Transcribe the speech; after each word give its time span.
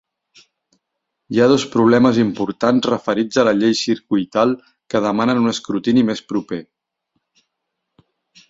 Hi 1.33 1.41
ha 1.43 1.49
dos 1.51 1.65
problemes 1.75 2.17
importants 2.23 2.89
referits 2.91 3.39
a 3.43 3.47
la 3.49 3.53
llei 3.59 3.77
circuital 3.81 4.57
que 4.95 5.03
demanen 5.07 5.43
un 5.45 5.53
escrutini 5.55 6.07
més 6.09 6.27
proper. 6.35 6.63